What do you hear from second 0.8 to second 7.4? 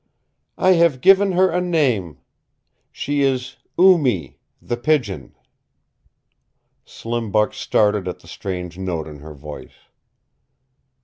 given her a name. She is Oo Mee, the Pigeon." Slim